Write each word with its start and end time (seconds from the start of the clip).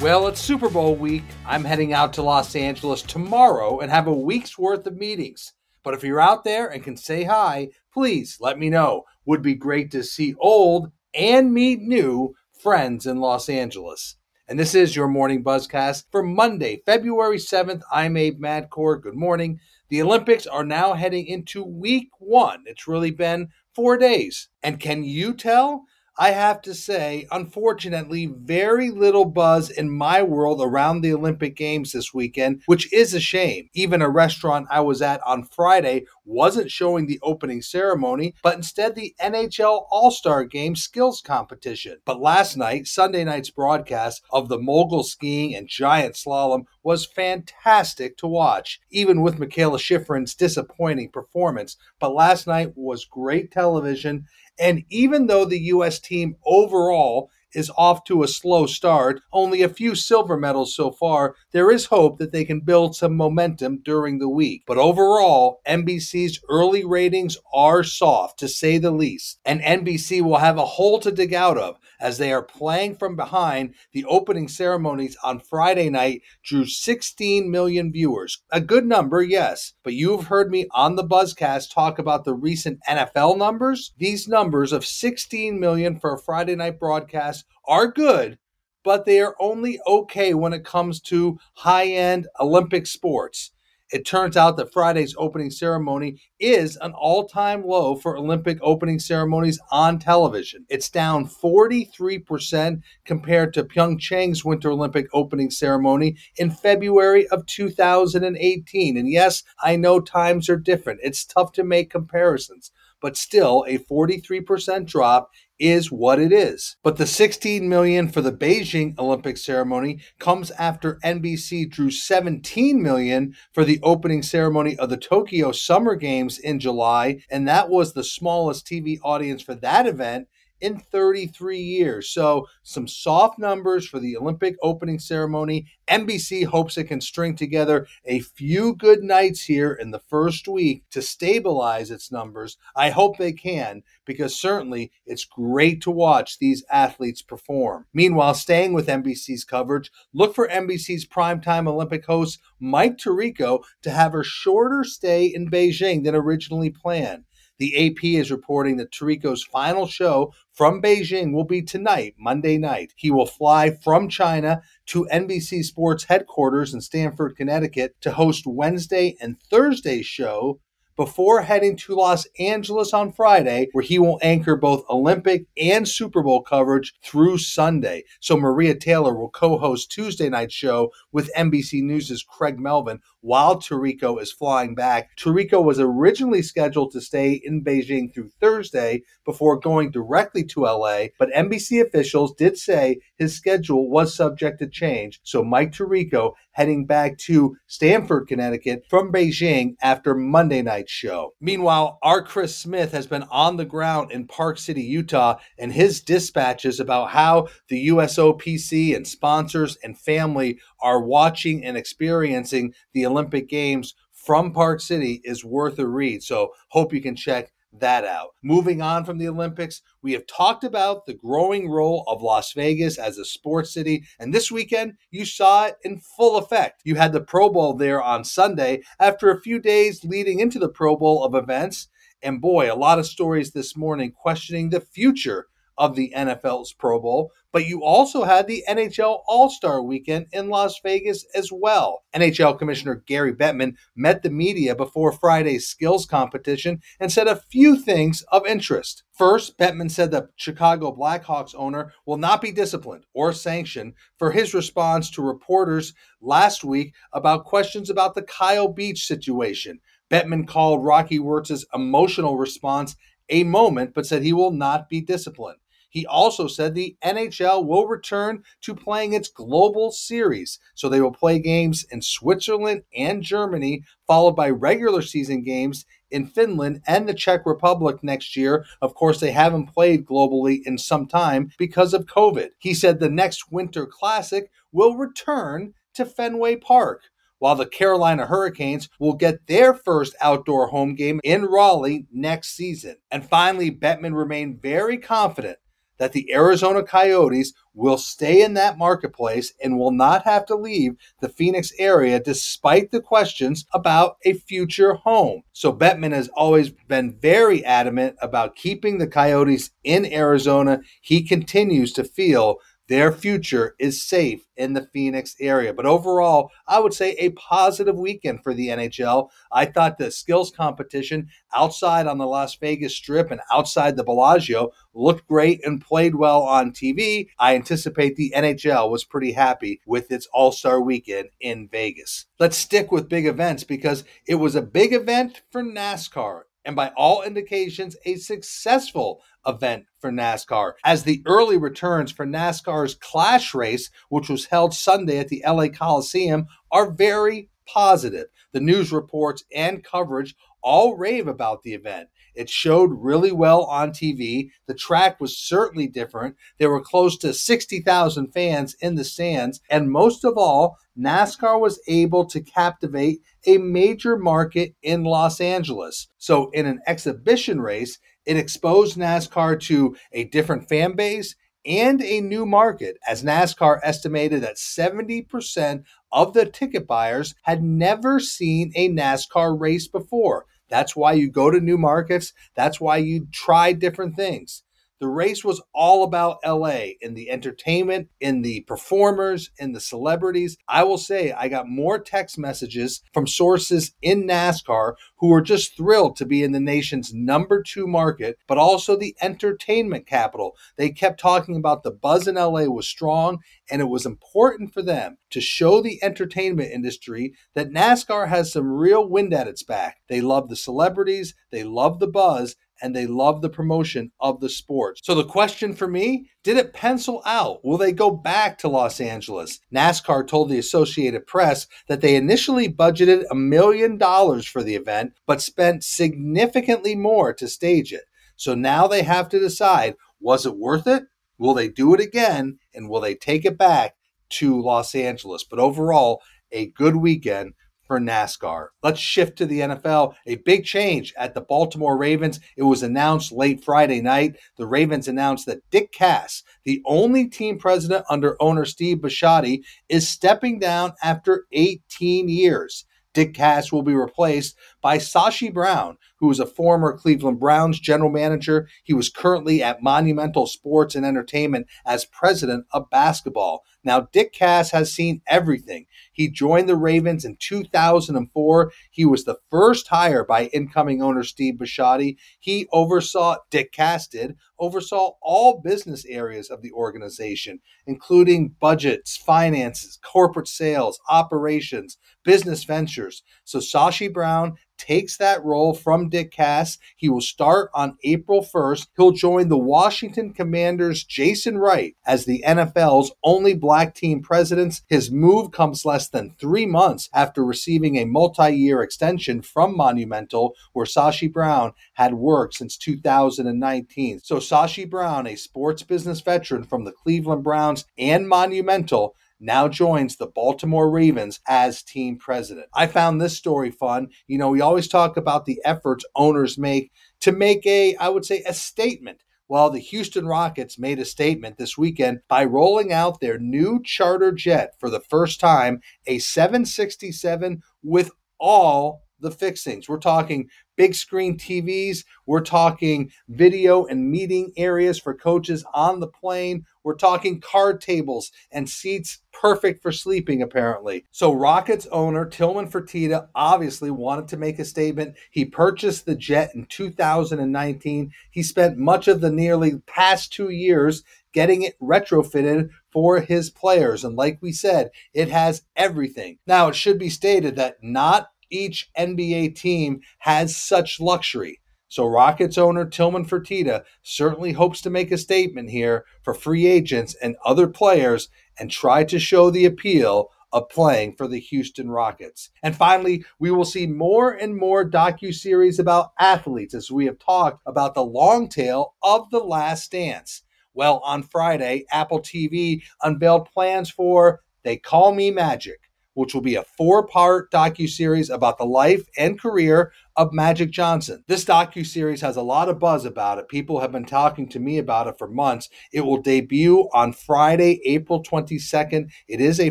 Well, 0.00 0.28
it's 0.28 0.40
Super 0.40 0.70
Bowl 0.70 0.96
week. 0.96 1.24
I'm 1.44 1.62
heading 1.62 1.92
out 1.92 2.14
to 2.14 2.22
Los 2.22 2.56
Angeles 2.56 3.02
tomorrow 3.02 3.80
and 3.80 3.90
have 3.90 4.06
a 4.06 4.14
week's 4.14 4.58
worth 4.58 4.86
of 4.86 4.96
meetings. 4.96 5.52
But 5.82 5.92
if 5.92 6.02
you're 6.02 6.22
out 6.22 6.42
there 6.42 6.68
and 6.68 6.82
can 6.82 6.96
say 6.96 7.24
hi, 7.24 7.68
please 7.92 8.38
let 8.40 8.58
me 8.58 8.70
know. 8.70 9.04
Would 9.26 9.42
be 9.42 9.54
great 9.54 9.90
to 9.90 10.02
see 10.02 10.34
old 10.38 10.90
and 11.12 11.52
meet 11.52 11.82
new 11.82 12.34
friends 12.62 13.04
in 13.04 13.20
Los 13.20 13.50
Angeles. 13.50 14.16
And 14.48 14.58
this 14.58 14.74
is 14.74 14.96
your 14.96 15.06
morning 15.06 15.44
buzzcast 15.44 16.04
for 16.10 16.22
Monday, 16.22 16.80
February 16.86 17.36
7th. 17.36 17.82
I'm 17.92 18.16
Abe 18.16 18.40
Madkour. 18.40 19.02
Good 19.02 19.16
morning. 19.16 19.60
The 19.90 20.00
Olympics 20.00 20.46
are 20.46 20.64
now 20.64 20.94
heading 20.94 21.26
into 21.26 21.62
week 21.62 22.08
one. 22.18 22.62
It's 22.64 22.88
really 22.88 23.10
been 23.10 23.50
four 23.74 23.98
days. 23.98 24.48
And 24.62 24.80
can 24.80 25.04
you 25.04 25.34
tell? 25.34 25.84
I 26.20 26.32
have 26.32 26.60
to 26.62 26.74
say, 26.74 27.26
unfortunately, 27.30 28.26
very 28.26 28.90
little 28.90 29.24
buzz 29.24 29.70
in 29.70 29.90
my 29.90 30.22
world 30.22 30.60
around 30.60 31.00
the 31.00 31.14
Olympic 31.14 31.56
Games 31.56 31.92
this 31.92 32.12
weekend, 32.12 32.60
which 32.66 32.92
is 32.92 33.14
a 33.14 33.20
shame. 33.20 33.70
Even 33.72 34.02
a 34.02 34.10
restaurant 34.10 34.66
I 34.70 34.80
was 34.80 35.00
at 35.00 35.22
on 35.22 35.44
Friday 35.44 36.04
wasn't 36.26 36.70
showing 36.70 37.06
the 37.06 37.18
opening 37.22 37.62
ceremony, 37.62 38.34
but 38.42 38.54
instead 38.54 38.94
the 38.94 39.14
NHL 39.18 39.86
All 39.90 40.10
Star 40.10 40.44
Game 40.44 40.76
skills 40.76 41.22
competition. 41.22 41.96
But 42.04 42.20
last 42.20 42.54
night, 42.54 42.86
Sunday 42.86 43.24
night's 43.24 43.48
broadcast 43.48 44.22
of 44.30 44.50
the 44.50 44.58
mogul 44.58 45.04
skiing 45.04 45.54
and 45.54 45.68
giant 45.68 46.16
slalom 46.16 46.64
was 46.82 47.06
fantastic 47.06 48.16
to 48.18 48.26
watch, 48.26 48.80
even 48.90 49.20
with 49.22 49.38
Mikaela 49.38 49.78
Shiffrin's 49.78 50.34
disappointing 50.34 51.10
performance. 51.10 51.76
But 51.98 52.14
last 52.14 52.46
night 52.46 52.72
was 52.74 53.04
great 53.04 53.50
television 53.50 54.26
and 54.60 54.84
even 54.90 55.26
though 55.26 55.46
the 55.46 55.58
U.S. 55.58 55.98
team 55.98 56.36
overall 56.44 57.30
is 57.52 57.72
off 57.76 58.04
to 58.04 58.22
a 58.22 58.28
slow 58.28 58.66
start, 58.66 59.22
only 59.32 59.62
a 59.62 59.68
few 59.68 59.94
silver 59.94 60.36
medals 60.36 60.76
so 60.76 60.92
far, 60.92 61.34
there 61.52 61.70
is 61.70 61.86
hope 61.86 62.18
that 62.18 62.30
they 62.30 62.44
can 62.44 62.60
build 62.60 62.94
some 62.94 63.16
momentum 63.16 63.80
during 63.82 64.18
the 64.18 64.28
week. 64.28 64.62
But 64.66 64.76
overall, 64.76 65.60
NBC's 65.66 66.40
early 66.48 66.84
ratings 66.84 67.38
are 67.52 67.82
soft, 67.82 68.38
to 68.40 68.48
say 68.48 68.76
the 68.76 68.92
least. 68.92 69.40
And 69.44 69.62
NBC 69.62 70.22
will 70.22 70.36
have 70.36 70.58
a 70.58 70.66
hole 70.66 71.00
to 71.00 71.10
dig 71.10 71.32
out 71.32 71.56
of 71.58 71.78
as 72.00 72.18
they 72.18 72.32
are 72.32 72.42
playing 72.42 72.96
from 72.96 73.16
behind. 73.16 73.74
The 73.92 74.04
opening 74.06 74.48
ceremonies 74.48 75.16
on 75.22 75.38
Friday 75.38 75.90
night 75.90 76.22
drew 76.42 76.64
16 76.64 77.50
million 77.50 77.92
viewers. 77.92 78.42
A 78.50 78.60
good 78.60 78.86
number, 78.86 79.22
yes, 79.22 79.74
but 79.82 79.94
you've 79.94 80.24
heard 80.24 80.50
me 80.50 80.66
on 80.72 80.96
the 80.96 81.04
Buzzcast 81.04 81.72
talk 81.72 81.98
about 81.98 82.24
the 82.24 82.34
recent 82.34 82.80
NFL 82.88 83.36
numbers. 83.36 83.92
These 83.98 84.28
numbers 84.28 84.72
of 84.72 84.86
16 84.86 85.60
million 85.60 85.98
for 85.98 86.14
a 86.14 86.18
Friday 86.18 86.56
night 86.56 86.78
broadcast 86.78 87.44
are 87.66 87.90
good, 87.90 88.38
but 88.82 89.04
they 89.04 89.20
are 89.20 89.36
only 89.38 89.78
okay 89.86 90.34
when 90.34 90.52
it 90.52 90.64
comes 90.64 91.00
to 91.02 91.38
high 91.54 91.86
end 91.86 92.26
Olympic 92.40 92.86
sports. 92.86 93.52
It 93.92 94.06
turns 94.06 94.36
out 94.36 94.56
that 94.56 94.72
Friday's 94.72 95.16
opening 95.18 95.50
ceremony 95.50 96.20
is 96.38 96.76
an 96.80 96.92
all 96.92 97.26
time 97.26 97.66
low 97.66 97.96
for 97.96 98.16
Olympic 98.16 98.58
opening 98.62 99.00
ceremonies 99.00 99.60
on 99.72 99.98
television. 99.98 100.64
It's 100.68 100.88
down 100.88 101.26
43% 101.26 102.82
compared 103.04 103.52
to 103.54 103.64
Pyeongchang's 103.64 104.44
Winter 104.44 104.70
Olympic 104.70 105.08
opening 105.12 105.50
ceremony 105.50 106.16
in 106.36 106.50
February 106.50 107.26
of 107.28 107.46
2018. 107.46 108.96
And 108.96 109.08
yes, 109.08 109.42
I 109.60 109.74
know 109.74 110.00
times 110.00 110.48
are 110.48 110.56
different. 110.56 111.00
It's 111.02 111.24
tough 111.24 111.52
to 111.52 111.64
make 111.64 111.90
comparisons, 111.90 112.70
but 113.00 113.16
still, 113.16 113.64
a 113.66 113.78
43% 113.78 114.86
drop 114.86 115.30
is 115.60 115.92
what 115.92 116.18
it 116.18 116.32
is. 116.32 116.76
But 116.82 116.96
the 116.96 117.06
16 117.06 117.68
million 117.68 118.08
for 118.08 118.20
the 118.22 118.32
Beijing 118.32 118.98
Olympic 118.98 119.36
ceremony 119.36 120.00
comes 120.18 120.50
after 120.52 120.98
NBC 121.04 121.70
drew 121.70 121.90
17 121.90 122.82
million 122.82 123.34
for 123.52 123.64
the 123.64 123.78
opening 123.82 124.22
ceremony 124.22 124.76
of 124.76 124.88
the 124.88 124.96
Tokyo 124.96 125.52
Summer 125.52 125.94
Games 125.94 126.38
in 126.38 126.58
July, 126.58 127.22
and 127.30 127.46
that 127.46 127.68
was 127.68 127.92
the 127.92 128.02
smallest 128.02 128.66
TV 128.66 128.98
audience 129.04 129.42
for 129.42 129.54
that 129.56 129.86
event 129.86 130.26
in 130.60 130.78
33 130.78 131.58
years. 131.58 132.10
So, 132.10 132.46
some 132.62 132.86
soft 132.86 133.38
numbers 133.38 133.86
for 133.86 133.98
the 133.98 134.16
Olympic 134.16 134.56
opening 134.62 134.98
ceremony. 134.98 135.66
NBC 135.88 136.46
hopes 136.46 136.78
it 136.78 136.84
can 136.84 137.00
string 137.00 137.34
together 137.34 137.86
a 138.04 138.20
few 138.20 138.74
good 138.76 139.02
nights 139.02 139.42
here 139.42 139.72
in 139.72 139.90
the 139.90 139.98
first 139.98 140.46
week 140.46 140.84
to 140.90 141.02
stabilize 141.02 141.90
its 141.90 142.12
numbers. 142.12 142.56
I 142.76 142.90
hope 142.90 143.16
they 143.16 143.32
can 143.32 143.82
because 144.04 144.38
certainly 144.38 144.92
it's 145.06 145.24
great 145.24 145.80
to 145.82 145.90
watch 145.90 146.38
these 146.38 146.64
athletes 146.70 147.22
perform. 147.22 147.86
Meanwhile, 147.92 148.34
staying 148.34 148.72
with 148.72 148.86
NBC's 148.86 149.44
coverage, 149.44 149.90
look 150.12 150.34
for 150.34 150.48
NBC's 150.48 151.06
primetime 151.06 151.66
Olympic 151.66 152.04
host 152.06 152.38
Mike 152.60 152.98
Tirico 152.98 153.62
to 153.82 153.90
have 153.90 154.14
a 154.14 154.22
shorter 154.22 154.84
stay 154.84 155.26
in 155.26 155.50
Beijing 155.50 156.04
than 156.04 156.14
originally 156.14 156.70
planned. 156.70 157.24
The 157.60 157.88
AP 157.88 158.02
is 158.02 158.30
reporting 158.30 158.78
that 158.78 158.90
Tirico's 158.90 159.44
final 159.44 159.86
show 159.86 160.32
from 160.50 160.80
Beijing 160.80 161.34
will 161.34 161.44
be 161.44 161.60
tonight, 161.60 162.14
Monday 162.18 162.56
night. 162.56 162.94
He 162.96 163.10
will 163.10 163.26
fly 163.26 163.70
from 163.70 164.08
China 164.08 164.62
to 164.86 165.06
NBC 165.12 165.62
Sports 165.64 166.04
headquarters 166.04 166.72
in 166.72 166.80
Stamford, 166.80 167.36
Connecticut 167.36 167.96
to 168.00 168.12
host 168.12 168.46
Wednesday 168.46 169.14
and 169.20 169.38
Thursday's 169.50 170.06
show 170.06 170.58
before 170.96 171.42
heading 171.42 171.76
to 171.76 171.94
Los 171.94 172.26
Angeles 172.38 172.92
on 172.92 173.12
Friday, 173.12 173.68
where 173.72 173.84
he 173.84 173.98
will 173.98 174.18
anchor 174.22 174.56
both 174.56 174.84
Olympic 174.88 175.46
and 175.58 175.88
Super 175.88 176.22
Bowl 176.22 176.42
coverage 176.42 176.94
through 177.02 177.38
Sunday. 177.38 178.04
So 178.20 178.36
Maria 178.36 178.74
Taylor 178.74 179.14
will 179.14 179.30
co 179.30 179.58
host 179.58 179.90
Tuesday 179.90 180.28
night's 180.28 180.54
show 180.54 180.92
with 181.12 181.30
NBC 181.34 181.82
News' 181.82 182.22
Craig 182.22 182.58
Melvin 182.58 183.00
while 183.20 183.56
Tirico 183.56 184.20
is 184.20 184.32
flying 184.32 184.74
back. 184.74 185.16
Tirico 185.16 185.62
was 185.62 185.78
originally 185.80 186.42
scheduled 186.42 186.92
to 186.92 187.00
stay 187.00 187.40
in 187.44 187.64
Beijing 187.64 188.12
through 188.12 188.30
Thursday 188.40 189.02
before 189.24 189.58
going 189.58 189.90
directly 189.90 190.44
to 190.44 190.62
LA, 190.62 191.06
but 191.18 191.30
NBC 191.30 191.84
officials 191.84 192.34
did 192.34 192.56
say 192.56 193.00
his 193.16 193.36
schedule 193.36 193.88
was 193.88 194.14
subject 194.14 194.58
to 194.60 194.66
change. 194.66 195.20
So 195.22 195.44
Mike 195.44 195.72
Tirico 195.72 196.32
heading 196.52 196.84
back 196.84 197.16
to 197.16 197.56
Stamford, 197.66 198.28
Connecticut 198.28 198.84
from 198.88 199.12
Beijing 199.12 199.76
after 199.80 200.14
Monday 200.14 200.62
night's 200.62 200.92
show. 200.92 201.32
Meanwhile, 201.40 201.98
our 202.02 202.22
Chris 202.22 202.56
Smith 202.56 202.92
has 202.92 203.06
been 203.06 203.22
on 203.30 203.56
the 203.56 203.64
ground 203.64 204.10
in 204.10 204.26
Park 204.26 204.58
City, 204.58 204.82
Utah, 204.82 205.36
and 205.58 205.72
his 205.72 206.00
dispatches 206.00 206.80
about 206.80 207.10
how 207.10 207.48
the 207.68 207.88
USOPC 207.88 208.94
and 208.94 209.06
sponsors 209.06 209.78
and 209.82 209.98
family 209.98 210.58
are 210.82 211.02
watching 211.02 211.64
and 211.64 211.76
experiencing 211.76 212.74
the 212.92 213.04
Olympic 213.10 213.48
Games 213.48 213.94
from 214.12 214.52
Park 214.52 214.80
City 214.80 215.20
is 215.24 215.44
worth 215.44 215.78
a 215.78 215.86
read. 215.86 216.22
So, 216.22 216.52
hope 216.68 216.92
you 216.92 217.00
can 217.00 217.16
check 217.16 217.52
that 217.72 218.04
out. 218.04 218.30
Moving 218.42 218.82
on 218.82 219.04
from 219.04 219.18
the 219.18 219.28
Olympics, 219.28 219.82
we 220.02 220.12
have 220.12 220.26
talked 220.26 220.64
about 220.64 221.06
the 221.06 221.14
growing 221.14 221.70
role 221.70 222.04
of 222.06 222.22
Las 222.22 222.52
Vegas 222.52 222.98
as 222.98 223.18
a 223.18 223.24
sports 223.24 223.72
city, 223.72 224.04
and 224.18 224.34
this 224.34 224.50
weekend 224.50 224.94
you 225.10 225.24
saw 225.24 225.66
it 225.66 225.76
in 225.82 226.00
full 226.00 226.36
effect. 226.36 226.82
You 226.84 226.96
had 226.96 227.12
the 227.12 227.20
Pro 227.20 227.50
Bowl 227.50 227.74
there 227.74 228.02
on 228.02 228.24
Sunday 228.24 228.82
after 228.98 229.30
a 229.30 229.40
few 229.40 229.60
days 229.60 230.04
leading 230.04 230.40
into 230.40 230.58
the 230.58 230.68
Pro 230.68 230.96
Bowl 230.96 231.24
of 231.24 231.34
events. 231.34 231.88
And 232.22 232.40
boy, 232.40 232.70
a 232.70 232.76
lot 232.76 232.98
of 232.98 233.06
stories 233.06 233.52
this 233.52 233.76
morning 233.76 234.12
questioning 234.12 234.70
the 234.70 234.80
future 234.80 235.46
of 235.80 235.96
the 235.96 236.12
NFL's 236.14 236.74
Pro 236.74 237.00
Bowl, 237.00 237.32
but 237.52 237.66
you 237.66 237.82
also 237.82 238.24
had 238.24 238.46
the 238.46 238.62
NHL 238.68 239.22
All 239.26 239.48
Star 239.48 239.82
weekend 239.82 240.26
in 240.30 240.50
Las 240.50 240.78
Vegas 240.84 241.24
as 241.34 241.50
well. 241.50 242.04
NHL 242.14 242.58
Commissioner 242.58 243.02
Gary 243.06 243.32
Bettman 243.32 243.76
met 243.96 244.22
the 244.22 244.28
media 244.28 244.76
before 244.76 245.10
Friday's 245.10 245.66
skills 245.66 246.04
competition 246.04 246.82
and 247.00 247.10
said 247.10 247.26
a 247.26 247.34
few 247.50 247.76
things 247.80 248.22
of 248.30 248.46
interest. 248.46 249.04
First, 249.10 249.56
Bettman 249.56 249.90
said 249.90 250.10
the 250.10 250.28
Chicago 250.36 250.94
Blackhawks 250.94 251.54
owner 251.56 251.92
will 252.04 252.18
not 252.18 252.42
be 252.42 252.52
disciplined 252.52 253.04
or 253.14 253.32
sanctioned 253.32 253.94
for 254.18 254.32
his 254.32 254.52
response 254.52 255.10
to 255.12 255.22
reporters 255.22 255.94
last 256.20 256.62
week 256.62 256.94
about 257.14 257.46
questions 257.46 257.88
about 257.88 258.14
the 258.14 258.22
Kyle 258.22 258.68
Beach 258.68 259.06
situation. 259.06 259.80
Bettman 260.10 260.46
called 260.46 260.84
Rocky 260.84 261.18
Wirtz's 261.18 261.64
emotional 261.72 262.36
response 262.36 262.96
a 263.30 263.44
moment, 263.44 263.94
but 263.94 264.06
said 264.06 264.22
he 264.22 264.32
will 264.32 264.50
not 264.50 264.88
be 264.88 265.00
disciplined. 265.00 265.59
He 265.90 266.06
also 266.06 266.46
said 266.46 266.74
the 266.74 266.96
NHL 267.04 267.66
will 267.66 267.86
return 267.86 268.44
to 268.62 268.74
playing 268.74 269.12
its 269.12 269.28
global 269.28 269.90
series. 269.90 270.58
So 270.74 270.88
they 270.88 271.00
will 271.00 271.12
play 271.12 271.40
games 271.40 271.84
in 271.90 272.00
Switzerland 272.00 272.84
and 272.96 273.22
Germany, 273.22 273.82
followed 274.06 274.36
by 274.36 274.50
regular 274.50 275.02
season 275.02 275.42
games 275.42 275.84
in 276.10 276.26
Finland 276.26 276.82
and 276.86 277.08
the 277.08 277.14
Czech 277.14 277.44
Republic 277.44 278.02
next 278.02 278.36
year. 278.36 278.64
Of 278.80 278.94
course, 278.94 279.20
they 279.20 279.32
haven't 279.32 279.74
played 279.74 280.06
globally 280.06 280.60
in 280.64 280.78
some 280.78 281.06
time 281.06 281.50
because 281.58 281.92
of 281.92 282.06
COVID. 282.06 282.50
He 282.58 282.72
said 282.72 283.00
the 283.00 283.10
next 283.10 283.50
Winter 283.50 283.86
Classic 283.86 284.50
will 284.72 284.96
return 284.96 285.74
to 285.94 286.04
Fenway 286.04 286.56
Park 286.56 287.02
while 287.40 287.56
the 287.56 287.66
Carolina 287.66 288.26
Hurricanes 288.26 288.88
will 289.00 289.14
get 289.14 289.46
their 289.46 289.74
first 289.74 290.14
outdoor 290.20 290.68
home 290.68 290.94
game 290.94 291.20
in 291.24 291.46
Raleigh 291.46 292.06
next 292.12 292.54
season. 292.54 292.96
And 293.10 293.24
finally, 293.24 293.70
Bettman 293.70 294.14
remained 294.14 294.62
very 294.62 294.98
confident 294.98 295.58
that 296.00 296.12
the 296.12 296.32
Arizona 296.32 296.82
Coyotes 296.82 297.52
will 297.74 297.98
stay 297.98 298.42
in 298.42 298.54
that 298.54 298.78
marketplace 298.78 299.52
and 299.62 299.78
will 299.78 299.92
not 299.92 300.24
have 300.24 300.46
to 300.46 300.56
leave 300.56 300.96
the 301.20 301.28
Phoenix 301.28 301.72
area 301.78 302.18
despite 302.18 302.90
the 302.90 303.02
questions 303.02 303.66
about 303.74 304.16
a 304.24 304.32
future 304.32 304.94
home. 304.94 305.42
So 305.52 305.72
Bettman 305.72 306.12
has 306.12 306.28
always 306.30 306.70
been 306.70 307.18
very 307.20 307.62
adamant 307.64 308.16
about 308.22 308.56
keeping 308.56 308.96
the 308.96 309.06
Coyotes 309.06 309.70
in 309.84 310.10
Arizona. 310.10 310.80
He 311.02 311.22
continues 311.22 311.92
to 311.92 312.02
feel 312.02 312.56
their 312.90 313.12
future 313.12 313.76
is 313.78 314.02
safe 314.02 314.42
in 314.56 314.72
the 314.72 314.88
Phoenix 314.92 315.36
area. 315.38 315.72
But 315.72 315.86
overall, 315.86 316.50
I 316.66 316.80
would 316.80 316.92
say 316.92 317.12
a 317.12 317.30
positive 317.30 317.96
weekend 317.96 318.42
for 318.42 318.52
the 318.52 318.66
NHL. 318.66 319.30
I 319.52 319.66
thought 319.66 319.96
the 319.96 320.10
skills 320.10 320.50
competition 320.50 321.28
outside 321.54 322.08
on 322.08 322.18
the 322.18 322.26
Las 322.26 322.56
Vegas 322.56 322.96
Strip 322.96 323.30
and 323.30 323.40
outside 323.52 323.96
the 323.96 324.02
Bellagio 324.02 324.72
looked 324.92 325.28
great 325.28 325.64
and 325.64 325.80
played 325.80 326.16
well 326.16 326.42
on 326.42 326.72
TV. 326.72 327.28
I 327.38 327.54
anticipate 327.54 328.16
the 328.16 328.32
NHL 328.36 328.90
was 328.90 329.04
pretty 329.04 329.32
happy 329.32 329.80
with 329.86 330.10
its 330.10 330.26
All 330.34 330.50
Star 330.50 330.80
weekend 330.80 331.28
in 331.38 331.68
Vegas. 331.68 332.26
Let's 332.40 332.56
stick 332.56 332.90
with 332.90 333.08
big 333.08 333.24
events 333.24 333.62
because 333.62 334.02
it 334.26 334.34
was 334.34 334.56
a 334.56 334.62
big 334.62 334.92
event 334.92 335.42
for 335.52 335.62
NASCAR 335.62 336.42
and 336.64 336.76
by 336.76 336.92
all 336.96 337.22
indications, 337.22 337.96
a 338.04 338.16
successful 338.16 339.22
event 339.46 339.86
for 339.98 340.10
NASCAR, 340.10 340.72
as 340.84 341.04
the 341.04 341.22
early 341.26 341.56
returns 341.56 342.12
for 342.12 342.26
NASCAR's 342.26 342.94
Clash 342.94 343.54
race, 343.54 343.90
which 344.08 344.28
was 344.28 344.46
held 344.46 344.74
Sunday 344.74 345.18
at 345.18 345.28
the 345.28 345.42
LA 345.46 345.68
Coliseum, 345.68 346.46
are 346.70 346.90
very 346.90 347.48
positive. 347.66 348.26
The 348.52 348.60
news 348.60 348.92
reports 348.92 349.44
and 349.54 349.84
coverage 349.84 350.34
all 350.62 350.96
rave 350.96 351.26
about 351.26 351.62
the 351.62 351.74
event. 351.74 352.08
It 352.34 352.50
showed 352.50 352.90
really 352.92 353.32
well 353.32 353.64
on 353.64 353.90
TV. 353.90 354.50
The 354.66 354.74
track 354.74 355.20
was 355.20 355.36
certainly 355.36 355.86
different. 355.86 356.36
There 356.58 356.70
were 356.70 356.80
close 356.80 357.16
to 357.18 357.34
60,000 357.34 358.32
fans 358.32 358.76
in 358.80 358.94
the 358.94 359.04
stands. 359.04 359.60
And 359.68 359.90
most 359.90 360.24
of 360.24 360.36
all, 360.36 360.76
NASCAR 360.98 361.60
was 361.60 361.80
able 361.88 362.26
to 362.26 362.40
captivate 362.40 363.20
a 363.46 363.58
major 363.58 364.16
market 364.16 364.74
in 364.82 365.04
Los 365.04 365.40
Angeles. 365.40 366.08
So, 366.18 366.50
in 366.50 366.66
an 366.66 366.80
exhibition 366.86 367.60
race, 367.60 367.98
it 368.26 368.36
exposed 368.36 368.98
NASCAR 368.98 369.58
to 369.62 369.96
a 370.12 370.24
different 370.24 370.68
fan 370.68 370.94
base 370.94 371.34
and 371.64 372.02
a 372.02 372.20
new 372.20 372.46
market, 372.46 372.96
as 373.06 373.22
NASCAR 373.22 373.80
estimated 373.82 374.42
that 374.42 374.56
70% 374.56 375.84
of 376.12 376.32
the 376.32 376.46
ticket 376.46 376.86
buyers 376.86 377.34
had 377.42 377.62
never 377.62 378.18
seen 378.18 378.72
a 378.74 378.88
NASCAR 378.88 379.58
race 379.58 379.86
before. 379.86 380.46
That's 380.70 380.96
why 380.96 381.12
you 381.14 381.30
go 381.30 381.50
to 381.50 381.60
new 381.60 381.78
markets. 381.78 382.32
That's 382.54 382.80
why 382.80 382.98
you 382.98 383.26
try 383.32 383.72
different 383.72 384.16
things. 384.16 384.62
The 385.00 385.08
race 385.08 385.42
was 385.42 385.62
all 385.72 386.04
about 386.04 386.40
LA 386.46 386.92
in 387.00 387.14
the 387.14 387.30
entertainment, 387.30 388.08
in 388.20 388.42
the 388.42 388.60
performers, 388.60 389.50
in 389.58 389.72
the 389.72 389.80
celebrities. 389.80 390.58
I 390.68 390.84
will 390.84 390.98
say 390.98 391.32
I 391.32 391.48
got 391.48 391.66
more 391.66 391.98
text 391.98 392.36
messages 392.36 393.00
from 393.14 393.26
sources 393.26 393.92
in 394.02 394.26
NASCAR 394.26 394.96
who 395.16 395.28
were 395.28 395.40
just 395.40 395.74
thrilled 395.74 396.16
to 396.16 396.26
be 396.26 396.42
in 396.42 396.52
the 396.52 396.60
nation's 396.60 397.14
number 397.14 397.62
two 397.62 397.86
market, 397.86 398.36
but 398.46 398.58
also 398.58 398.94
the 398.94 399.16
entertainment 399.22 400.06
capital. 400.06 400.54
They 400.76 400.90
kept 400.90 401.18
talking 401.18 401.56
about 401.56 401.82
the 401.82 401.90
buzz 401.90 402.28
in 402.28 402.34
LA 402.34 402.64
was 402.64 402.86
strong, 402.86 403.38
and 403.70 403.80
it 403.80 403.88
was 403.88 404.04
important 404.04 404.74
for 404.74 404.82
them 404.82 405.16
to 405.30 405.40
show 405.40 405.80
the 405.80 406.02
entertainment 406.02 406.72
industry 406.72 407.32
that 407.54 407.70
NASCAR 407.70 408.28
has 408.28 408.52
some 408.52 408.70
real 408.70 409.08
wind 409.08 409.32
at 409.32 409.48
its 409.48 409.62
back. 409.62 410.02
They 410.08 410.20
love 410.20 410.50
the 410.50 410.56
celebrities, 410.56 411.34
they 411.50 411.64
love 411.64 412.00
the 412.00 412.06
buzz, 412.06 412.54
and 412.82 412.94
they 412.94 413.06
love 413.06 413.42
the 413.42 413.48
promotion 413.48 414.12
of 414.20 414.40
the 414.40 414.48
sport. 414.48 414.98
So 415.02 415.14
the 415.14 415.24
question 415.24 415.74
for 415.74 415.88
me, 415.88 416.30
did 416.42 416.56
it 416.56 416.72
pencil 416.72 417.22
out? 417.24 417.64
Will 417.64 417.78
they 417.78 417.92
go 417.92 418.10
back 418.10 418.58
to 418.58 418.68
Los 418.68 419.00
Angeles? 419.00 419.60
NASCAR 419.74 420.26
told 420.26 420.48
the 420.48 420.58
Associated 420.58 421.26
Press 421.26 421.66
that 421.88 422.00
they 422.00 422.16
initially 422.16 422.68
budgeted 422.68 423.24
a 423.30 423.34
million 423.34 423.98
dollars 423.98 424.46
for 424.46 424.62
the 424.62 424.74
event, 424.74 425.12
but 425.26 425.42
spent 425.42 425.84
significantly 425.84 426.94
more 426.94 427.32
to 427.34 427.48
stage 427.48 427.92
it. 427.92 428.04
So 428.36 428.54
now 428.54 428.86
they 428.86 429.02
have 429.02 429.28
to 429.30 429.38
decide, 429.38 429.96
was 430.20 430.46
it 430.46 430.56
worth 430.56 430.86
it? 430.86 431.04
Will 431.38 431.54
they 431.54 431.68
do 431.68 431.94
it 431.94 432.00
again? 432.00 432.58
And 432.74 432.88
will 432.88 433.00
they 433.00 433.14
take 433.14 433.44
it 433.44 433.58
back 433.58 433.94
to 434.30 434.60
Los 434.60 434.94
Angeles? 434.94 435.44
But 435.44 435.58
overall, 435.58 436.22
a 436.52 436.66
good 436.66 436.96
weekend 436.96 437.54
for 437.90 437.98
NASCAR. 437.98 438.68
Let's 438.84 439.00
shift 439.00 439.36
to 439.38 439.46
the 439.46 439.58
NFL. 439.62 440.14
A 440.24 440.36
big 440.36 440.64
change 440.64 441.12
at 441.18 441.34
the 441.34 441.40
Baltimore 441.40 441.98
Ravens. 441.98 442.38
It 442.56 442.62
was 442.62 442.84
announced 442.84 443.32
late 443.32 443.64
Friday 443.64 444.00
night. 444.00 444.36
The 444.58 444.66
Ravens 444.68 445.08
announced 445.08 445.46
that 445.46 445.68
Dick 445.72 445.90
Cass, 445.90 446.44
the 446.62 446.82
only 446.86 447.26
team 447.26 447.58
president 447.58 448.04
under 448.08 448.40
owner 448.40 448.64
Steve 448.64 448.98
Bisciotti, 448.98 449.64
is 449.88 450.08
stepping 450.08 450.60
down 450.60 450.92
after 451.02 451.46
18 451.50 452.28
years. 452.28 452.86
Dick 453.12 453.34
Cass 453.34 453.72
will 453.72 453.82
be 453.82 453.94
replaced 453.94 454.56
by 454.80 454.98
Sashi 454.98 455.52
Brown, 455.52 455.96
who 456.20 456.30
is 456.30 456.38
a 456.38 456.46
former 456.46 456.96
Cleveland 456.96 457.40
Browns 457.40 457.80
general 457.80 458.10
manager. 458.10 458.68
He 458.84 458.94
was 458.94 459.10
currently 459.10 459.64
at 459.64 459.82
Monumental 459.82 460.46
Sports 460.46 460.94
and 460.94 461.04
Entertainment 461.04 461.66
as 461.84 462.04
president 462.04 462.66
of 462.72 462.88
basketball. 462.88 463.64
Now, 463.82 464.08
Dick 464.12 464.32
Cass 464.32 464.72
has 464.72 464.92
seen 464.92 465.22
everything. 465.26 465.86
He 466.12 466.30
joined 466.30 466.68
the 466.68 466.76
Ravens 466.76 467.24
in 467.24 467.36
2004. 467.40 468.72
He 468.90 469.04
was 469.06 469.24
the 469.24 469.38
first 469.50 469.88
hire 469.88 470.24
by 470.24 470.46
incoming 470.46 471.00
owner 471.02 471.24
Steve 471.24 471.54
Bisciotti. 471.54 472.16
He 472.38 472.66
oversaw, 472.72 473.36
Dick 473.50 473.72
Cass 473.72 474.06
did, 474.06 474.36
oversaw 474.58 475.12
all 475.22 475.62
business 475.62 476.04
areas 476.04 476.50
of 476.50 476.60
the 476.60 476.72
organization, 476.72 477.60
including 477.86 478.54
budgets, 478.60 479.16
finances, 479.16 479.98
corporate 480.04 480.48
sales, 480.48 481.00
operations, 481.08 481.96
business 482.22 482.64
ventures. 482.64 483.22
So 483.44 483.60
Sashi 483.60 484.12
Brown 484.12 484.56
takes 484.80 485.18
that 485.18 485.44
role 485.44 485.74
from 485.74 486.08
Dick 486.08 486.32
Cass. 486.32 486.78
He 486.96 487.08
will 487.08 487.20
start 487.20 487.70
on 487.74 487.98
April 488.02 488.42
1st. 488.42 488.88
He'll 488.96 489.10
join 489.12 489.48
the 489.48 489.58
Washington 489.58 490.32
Commanders' 490.32 491.04
Jason 491.04 491.58
Wright 491.58 491.94
as 492.06 492.24
the 492.24 492.42
NFL's 492.46 493.12
only 493.22 493.54
black 493.54 493.94
team 493.94 494.22
president. 494.22 494.80
His 494.88 495.10
move 495.10 495.52
comes 495.52 495.84
less 495.84 496.08
than 496.08 496.34
three 496.40 496.64
months 496.64 497.10
after 497.12 497.44
receiving 497.44 497.96
a 497.96 498.06
multi 498.06 498.50
year 498.50 498.80
extension 498.82 499.42
from 499.42 499.76
Monumental, 499.76 500.54
where 500.72 500.86
Sashi 500.86 501.30
Brown 501.30 501.72
had 501.94 502.14
worked 502.14 502.54
since 502.54 502.78
2019. 502.78 504.20
So, 504.20 504.36
Sashi 504.36 504.88
Brown, 504.88 505.26
a 505.26 505.36
sports 505.36 505.82
business 505.82 506.20
veteran 506.22 506.64
from 506.64 506.84
the 506.84 506.92
Cleveland 506.92 507.44
Browns 507.44 507.84
and 507.98 508.26
Monumental, 508.26 509.14
now 509.40 509.68
joins 509.68 510.16
the 510.16 510.26
Baltimore 510.26 510.90
Ravens 510.90 511.40
as 511.48 511.82
team 511.82 512.16
president. 512.16 512.66
I 512.74 512.86
found 512.86 513.20
this 513.20 513.36
story 513.36 513.70
fun. 513.70 514.08
You 514.26 514.38
know, 514.38 514.50
we 514.50 514.60
always 514.60 514.86
talk 514.86 515.16
about 515.16 515.46
the 515.46 515.60
efforts 515.64 516.04
owners 516.14 516.58
make 516.58 516.92
to 517.20 517.32
make 517.32 517.66
a, 517.66 517.96
I 517.96 518.10
would 518.10 518.24
say, 518.24 518.42
a 518.46 518.54
statement. 518.54 519.24
Well, 519.48 519.70
the 519.70 519.80
Houston 519.80 520.26
Rockets 520.26 520.78
made 520.78 521.00
a 521.00 521.04
statement 521.04 521.58
this 521.58 521.76
weekend 521.76 522.20
by 522.28 522.44
rolling 522.44 522.92
out 522.92 523.20
their 523.20 523.38
new 523.38 523.82
charter 523.82 524.30
jet 524.30 524.74
for 524.78 524.88
the 524.88 525.00
first 525.00 525.40
time, 525.40 525.80
a 526.06 526.18
767 526.18 527.60
with 527.82 528.12
all 528.38 529.02
the 529.18 529.30
fixings. 529.30 529.88
We're 529.88 529.98
talking 529.98 530.48
big 530.80 530.94
screen 530.94 531.36
TVs. 531.36 532.06
We're 532.24 532.40
talking 532.40 533.12
video 533.28 533.84
and 533.84 534.10
meeting 534.10 534.50
areas 534.56 534.98
for 534.98 535.12
coaches 535.12 535.62
on 535.74 536.00
the 536.00 536.06
plane. 536.06 536.64
We're 536.82 536.94
talking 536.94 537.38
card 537.38 537.82
tables 537.82 538.32
and 538.50 538.66
seats 538.66 539.18
perfect 539.30 539.82
for 539.82 539.92
sleeping, 539.92 540.40
apparently. 540.40 541.04
So, 541.10 541.34
Rockets 541.34 541.86
owner 541.92 542.24
Tillman 542.24 542.70
Fertitta 542.70 543.28
obviously 543.34 543.90
wanted 543.90 544.28
to 544.28 544.38
make 544.38 544.58
a 544.58 544.64
statement. 544.64 545.16
He 545.30 545.44
purchased 545.44 546.06
the 546.06 546.14
jet 546.14 546.52
in 546.54 546.64
2019. 546.64 548.12
He 548.30 548.42
spent 548.42 548.78
much 548.78 549.06
of 549.06 549.20
the 549.20 549.30
nearly 549.30 549.80
past 549.80 550.32
two 550.32 550.48
years 550.48 551.04
getting 551.34 551.60
it 551.60 551.78
retrofitted 551.78 552.70
for 552.90 553.20
his 553.20 553.50
players. 553.50 554.02
And 554.02 554.16
like 554.16 554.38
we 554.40 554.52
said, 554.52 554.92
it 555.12 555.28
has 555.28 555.60
everything. 555.76 556.38
Now, 556.46 556.68
it 556.68 556.74
should 556.74 556.98
be 556.98 557.10
stated 557.10 557.56
that 557.56 557.76
not 557.82 558.30
each 558.50 558.90
NBA 558.98 559.54
team 559.54 560.00
has 560.18 560.56
such 560.56 561.00
luxury. 561.00 561.60
So 561.88 562.06
Rockets 562.06 562.56
owner 562.56 562.84
Tillman 562.84 563.24
Fertitta 563.24 563.82
certainly 564.02 564.52
hopes 564.52 564.80
to 564.82 564.90
make 564.90 565.10
a 565.10 565.18
statement 565.18 565.70
here 565.70 566.04
for 566.22 566.34
free 566.34 566.66
agents 566.66 567.16
and 567.20 567.36
other 567.44 567.66
players 567.66 568.28
and 568.58 568.70
try 568.70 569.02
to 569.04 569.18
show 569.18 569.50
the 569.50 569.64
appeal 569.64 570.30
of 570.52 570.68
playing 570.68 571.14
for 571.16 571.26
the 571.26 571.40
Houston 571.40 571.90
Rockets. 571.90 572.50
And 572.62 572.76
finally, 572.76 573.24
we 573.38 573.50
will 573.50 573.64
see 573.64 573.86
more 573.86 574.30
and 574.30 574.56
more 574.56 574.88
docu-series 574.88 575.78
about 575.78 576.12
athletes 576.18 576.74
as 576.74 576.90
we 576.90 577.06
have 577.06 577.18
talked 577.18 577.60
about 577.66 577.94
the 577.94 578.04
long 578.04 578.48
tail 578.48 578.94
of 579.02 579.30
the 579.30 579.40
last 579.40 579.90
dance. 579.90 580.42
Well, 580.74 581.00
on 581.04 581.24
Friday, 581.24 581.86
Apple 581.90 582.20
TV 582.20 582.82
unveiled 583.02 583.46
plans 583.52 583.90
for 583.90 584.40
They 584.62 584.76
Call 584.76 585.12
Me 585.12 585.32
Magic 585.32 585.89
which 586.14 586.34
will 586.34 586.40
be 586.40 586.54
a 586.54 586.64
four-part 586.64 587.50
docu-series 587.50 588.30
about 588.30 588.58
the 588.58 588.64
life 588.64 589.06
and 589.16 589.40
career 589.40 589.92
of 590.16 590.32
Magic 590.32 590.70
Johnson. 590.70 591.24
This 591.28 591.44
docu-series 591.44 592.20
has 592.20 592.36
a 592.36 592.42
lot 592.42 592.68
of 592.68 592.78
buzz 592.78 593.04
about 593.04 593.38
it. 593.38 593.48
People 593.48 593.80
have 593.80 593.92
been 593.92 594.04
talking 594.04 594.48
to 594.50 594.58
me 594.58 594.76
about 594.76 595.06
it 595.06 595.14
for 595.18 595.28
months. 595.28 595.68
It 595.92 596.02
will 596.02 596.20
debut 596.20 596.88
on 596.92 597.12
Friday, 597.12 597.80
April 597.86 598.22
22nd. 598.22 599.10
It 599.28 599.40
is 599.40 599.60
a 599.60 599.70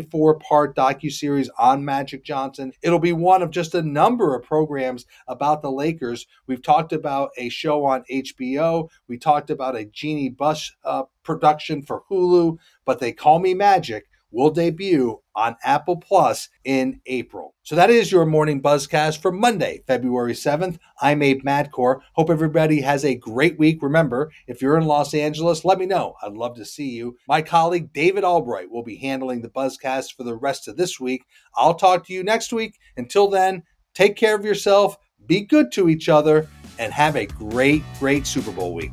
four-part 0.00 0.74
docu-series 0.74 1.50
on 1.58 1.84
Magic 1.84 2.24
Johnson. 2.24 2.72
It'll 2.82 2.98
be 2.98 3.12
one 3.12 3.42
of 3.42 3.50
just 3.50 3.74
a 3.74 3.82
number 3.82 4.34
of 4.34 4.42
programs 4.42 5.06
about 5.28 5.62
the 5.62 5.70
Lakers. 5.70 6.26
We've 6.46 6.62
talked 6.62 6.92
about 6.92 7.30
a 7.36 7.48
show 7.48 7.84
on 7.84 8.02
HBO. 8.10 8.88
We 9.06 9.18
talked 9.18 9.50
about 9.50 9.76
a 9.76 9.84
Jeanie 9.84 10.30
Buss 10.30 10.72
uh, 10.84 11.04
production 11.22 11.82
for 11.82 12.02
Hulu, 12.10 12.58
but 12.84 12.98
they 12.98 13.12
call 13.12 13.38
me 13.38 13.54
Magic 13.54 14.09
will 14.30 14.50
debut 14.50 15.20
on 15.34 15.56
Apple 15.64 15.96
Plus 15.96 16.48
in 16.64 17.00
April. 17.06 17.54
So 17.62 17.76
that 17.76 17.90
is 17.90 18.12
your 18.12 18.26
morning 18.26 18.62
buzzcast 18.62 19.20
for 19.22 19.32
Monday, 19.32 19.82
February 19.86 20.34
7th. 20.34 20.78
I'm 21.00 21.22
Abe 21.22 21.42
Madkour. 21.42 22.00
Hope 22.14 22.30
everybody 22.30 22.80
has 22.80 23.04
a 23.04 23.14
great 23.14 23.58
week. 23.58 23.82
Remember, 23.82 24.30
if 24.46 24.60
you're 24.60 24.76
in 24.76 24.86
Los 24.86 25.14
Angeles, 25.14 25.64
let 25.64 25.78
me 25.78 25.86
know. 25.86 26.14
I'd 26.22 26.32
love 26.32 26.56
to 26.56 26.64
see 26.64 26.90
you. 26.90 27.16
My 27.28 27.42
colleague 27.42 27.92
David 27.92 28.24
Albright 28.24 28.70
will 28.70 28.82
be 28.82 28.96
handling 28.96 29.42
the 29.42 29.48
buzzcast 29.48 30.16
for 30.16 30.24
the 30.24 30.36
rest 30.36 30.68
of 30.68 30.76
this 30.76 31.00
week. 31.00 31.24
I'll 31.56 31.74
talk 31.74 32.06
to 32.06 32.12
you 32.12 32.22
next 32.22 32.52
week. 32.52 32.78
Until 32.96 33.28
then, 33.28 33.62
take 33.94 34.16
care 34.16 34.36
of 34.36 34.44
yourself, 34.44 34.96
be 35.26 35.42
good 35.42 35.72
to 35.72 35.88
each 35.88 36.08
other, 36.08 36.48
and 36.78 36.92
have 36.92 37.16
a 37.16 37.26
great, 37.26 37.82
great 37.98 38.26
Super 38.26 38.52
Bowl 38.52 38.74
week. 38.74 38.92